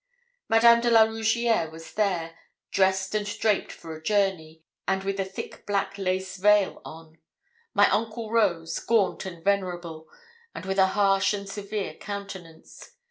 Madame 0.49 0.81
de 0.81 0.89
la 0.89 1.03
Rougierre 1.03 1.69
sat 1.79 1.95
there, 1.95 2.39
dressed 2.71 3.13
and 3.13 3.37
draped 3.37 3.71
for 3.71 3.93
a 3.95 4.01
journey, 4.01 4.63
and 4.87 5.03
with 5.03 5.19
a 5.19 5.23
thick 5.23 5.63
black 5.67 5.95
lace 5.99 6.37
veil 6.37 6.81
on. 6.83 7.19
My 7.75 7.87
uncle 7.91 8.31
rose, 8.31 8.79
gaunt 8.79 9.27
and 9.27 9.43
venerable, 9.43 10.07
and 10.55 10.65
with 10.65 10.79
a 10.79 10.87
harsh 10.97 11.35
and 11.35 11.47
severe 11.47 11.93
countenance. 11.93 12.95